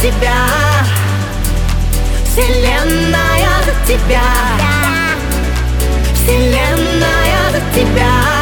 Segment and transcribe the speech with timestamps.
[0.00, 0.46] тебя.
[2.24, 4.22] Вселенная за тебя.
[6.14, 8.39] Вселенная за тебя.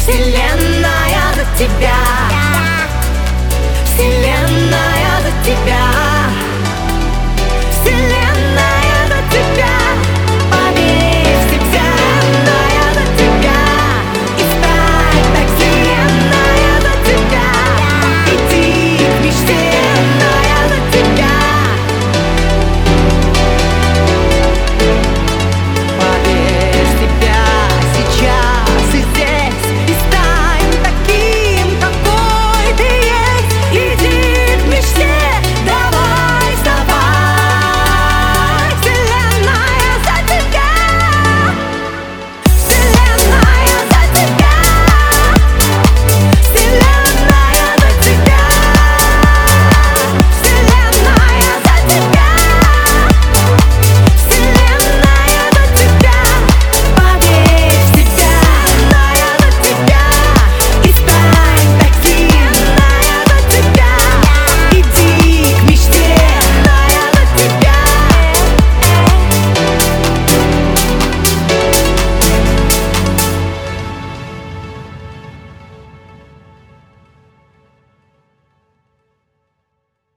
[0.00, 2.29] Вселенная за тебя.